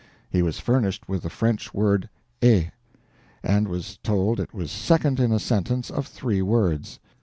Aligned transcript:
He 0.31 0.41
was 0.41 0.57
furnished 0.59 1.07
with 1.07 1.21
the 1.21 1.29
French 1.29 1.75
word 1.75 2.09
'est', 2.41 2.71
and 3.43 3.67
was 3.67 3.99
told 4.01 4.39
it 4.39 4.51
was 4.51 4.71
second 4.71 5.19
in 5.19 5.31
a 5.31 5.37
sentence 5.37 5.91
of 5.91 6.07
three 6.07 6.41
words. 6.41 6.97